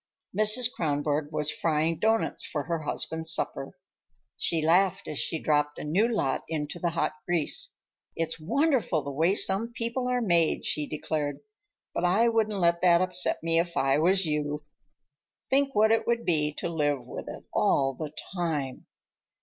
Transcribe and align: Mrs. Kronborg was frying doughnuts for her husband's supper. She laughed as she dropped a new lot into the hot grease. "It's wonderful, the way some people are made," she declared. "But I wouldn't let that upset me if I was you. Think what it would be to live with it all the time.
Mrs. 0.35 0.73
Kronborg 0.73 1.31
was 1.31 1.51
frying 1.51 1.99
doughnuts 1.99 2.43
for 2.43 2.63
her 2.63 2.79
husband's 2.79 3.31
supper. 3.31 3.77
She 4.35 4.59
laughed 4.63 5.07
as 5.07 5.19
she 5.19 5.37
dropped 5.37 5.77
a 5.77 5.83
new 5.83 6.07
lot 6.07 6.43
into 6.49 6.79
the 6.79 6.89
hot 6.89 7.11
grease. 7.27 7.75
"It's 8.15 8.39
wonderful, 8.39 9.03
the 9.03 9.11
way 9.11 9.35
some 9.35 9.71
people 9.73 10.07
are 10.07 10.19
made," 10.19 10.65
she 10.65 10.87
declared. 10.87 11.41
"But 11.93 12.03
I 12.05 12.29
wouldn't 12.29 12.57
let 12.59 12.81
that 12.81 12.99
upset 12.99 13.43
me 13.43 13.59
if 13.59 13.77
I 13.77 13.99
was 13.99 14.25
you. 14.25 14.63
Think 15.51 15.75
what 15.75 15.91
it 15.91 16.07
would 16.07 16.25
be 16.25 16.51
to 16.55 16.67
live 16.67 17.05
with 17.05 17.29
it 17.29 17.43
all 17.53 17.93
the 17.93 18.11
time. 18.33 18.87